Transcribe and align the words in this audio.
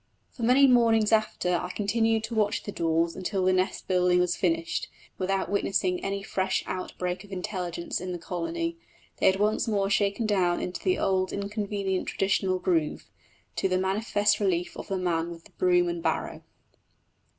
For 0.31 0.41
many 0.41 0.65
mornings 0.65 1.11
after 1.11 1.55
I 1.57 1.69
continued 1.69 2.23
to 2.23 2.33
watch 2.33 2.63
the 2.63 2.71
daws 2.71 3.15
until 3.15 3.45
the 3.45 3.53
nest 3.53 3.87
building 3.87 4.17
was 4.19 4.35
finished, 4.35 4.87
without 5.19 5.47
witnessing 5.51 6.03
any 6.03 6.23
fresh 6.23 6.63
outbreak 6.65 7.23
of 7.23 7.31
intelligence 7.31 8.01
in 8.01 8.11
the 8.11 8.17
colony: 8.17 8.77
they 9.17 9.27
had 9.27 9.35
once 9.35 9.67
more 9.67 9.91
shaken 9.91 10.25
down 10.25 10.59
into 10.59 10.81
the 10.83 10.97
old 10.97 11.31
inconvenient 11.31 12.07
traditional 12.07 12.57
groove, 12.57 13.11
to 13.57 13.69
the 13.69 13.77
manifest 13.77 14.39
relief 14.39 14.75
of 14.75 14.87
the 14.87 14.97
man 14.97 15.29
with 15.29 15.45
the 15.45 15.51
broom 15.51 15.87
and 15.87 16.01
barrow. 16.01 16.41